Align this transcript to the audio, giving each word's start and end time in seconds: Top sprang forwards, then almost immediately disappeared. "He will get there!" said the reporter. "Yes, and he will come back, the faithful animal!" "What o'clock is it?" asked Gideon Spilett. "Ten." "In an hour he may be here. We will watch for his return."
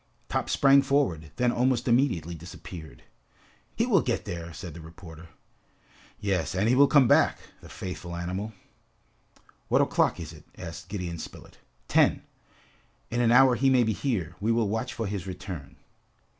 Top 0.29 0.49
sprang 0.49 0.81
forwards, 0.81 1.27
then 1.35 1.51
almost 1.51 1.87
immediately 1.87 2.33
disappeared. 2.33 3.03
"He 3.75 3.85
will 3.85 4.01
get 4.01 4.25
there!" 4.25 4.51
said 4.51 4.73
the 4.73 4.81
reporter. 4.81 5.29
"Yes, 6.19 6.55
and 6.55 6.67
he 6.67 6.73
will 6.73 6.87
come 6.87 7.07
back, 7.07 7.37
the 7.61 7.69
faithful 7.69 8.15
animal!" 8.15 8.51
"What 9.67 9.79
o'clock 9.81 10.19
is 10.19 10.33
it?" 10.33 10.45
asked 10.57 10.89
Gideon 10.89 11.19
Spilett. 11.19 11.59
"Ten." 11.87 12.23
"In 13.11 13.21
an 13.21 13.31
hour 13.31 13.53
he 13.53 13.69
may 13.69 13.83
be 13.83 13.93
here. 13.93 14.35
We 14.39 14.51
will 14.51 14.69
watch 14.69 14.91
for 14.91 15.05
his 15.05 15.27
return." 15.27 15.75